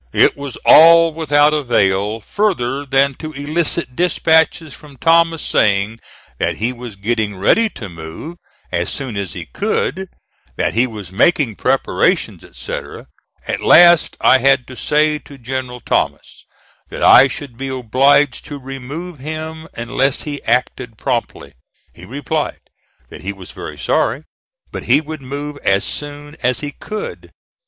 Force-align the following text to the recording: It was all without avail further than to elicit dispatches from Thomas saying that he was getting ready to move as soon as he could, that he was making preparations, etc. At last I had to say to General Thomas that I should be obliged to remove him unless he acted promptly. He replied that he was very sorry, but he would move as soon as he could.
It 0.13 0.35
was 0.35 0.57
all 0.65 1.13
without 1.13 1.53
avail 1.53 2.19
further 2.21 2.87
than 2.87 3.13
to 3.19 3.33
elicit 3.33 3.95
dispatches 3.95 4.73
from 4.73 4.97
Thomas 4.97 5.43
saying 5.43 5.99
that 6.39 6.57
he 6.57 6.73
was 6.73 6.95
getting 6.95 7.35
ready 7.35 7.69
to 7.69 7.87
move 7.87 8.37
as 8.71 8.89
soon 8.89 9.15
as 9.15 9.33
he 9.33 9.45
could, 9.45 10.09
that 10.55 10.73
he 10.73 10.87
was 10.87 11.11
making 11.11 11.53
preparations, 11.55 12.43
etc. 12.43 13.09
At 13.47 13.59
last 13.61 14.17
I 14.19 14.39
had 14.39 14.65
to 14.69 14.75
say 14.75 15.19
to 15.19 15.37
General 15.37 15.79
Thomas 15.79 16.47
that 16.89 17.03
I 17.03 17.27
should 17.27 17.55
be 17.55 17.67
obliged 17.67 18.43
to 18.45 18.57
remove 18.57 19.19
him 19.19 19.67
unless 19.75 20.23
he 20.23 20.41
acted 20.45 20.97
promptly. 20.97 21.53
He 21.93 22.05
replied 22.05 22.61
that 23.09 23.21
he 23.21 23.33
was 23.33 23.51
very 23.51 23.77
sorry, 23.77 24.23
but 24.71 24.85
he 24.85 24.99
would 24.99 25.21
move 25.21 25.57
as 25.63 25.83
soon 25.83 26.37
as 26.41 26.61
he 26.61 26.71
could. 26.71 27.29